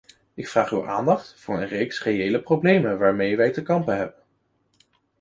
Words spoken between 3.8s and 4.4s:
hebben.